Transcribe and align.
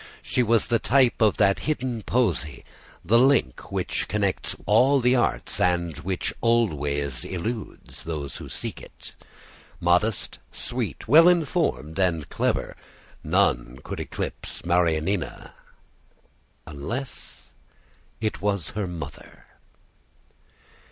She 0.23 0.41
was 0.41 0.65
the 0.65 0.79
type 0.79 1.21
of 1.21 1.37
that 1.37 1.59
hidden 1.69 2.01
poesy, 2.01 2.65
the 3.05 3.19
link 3.19 3.71
which 3.71 4.07
connects 4.07 4.55
all 4.65 4.99
the 4.99 5.15
arts 5.15 5.59
and 5.59 5.95
which 5.99 6.33
always 6.41 7.23
eludes 7.23 8.03
those 8.03 8.37
who 8.37 8.49
seek 8.49 8.81
it. 8.81 9.13
Modest, 9.79 10.39
sweet, 10.51 11.07
well 11.07 11.27
informed, 11.27 11.99
and 11.99 12.27
clever, 12.29 12.75
none 13.23 13.77
could 13.83 13.99
eclipse 13.99 14.65
Marianina 14.65 15.53
unless 16.65 17.51
it 18.19 18.41
was 18.41 18.71
her 18.71 18.87
mother. 18.87 19.45